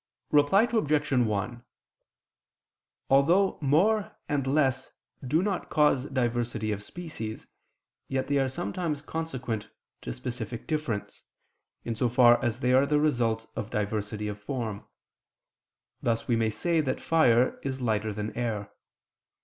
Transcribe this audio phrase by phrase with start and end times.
[0.31, 1.11] Reply Obj.
[1.13, 1.63] 1:
[3.11, 4.89] Although more and less
[5.23, 7.45] do not cause diversity of species,
[8.07, 9.69] yet they are sometimes consequent
[10.01, 11.21] to specific difference,
[11.85, 14.85] in so far as they are the result of diversity of form;
[16.01, 18.71] thus we may say that fire is lighter than air.